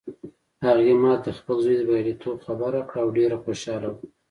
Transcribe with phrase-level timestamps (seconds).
[0.65, 4.01] هغې ما ته د خپل زوی د بریالیتوب خبر راکړ او ډېره خوشحاله وه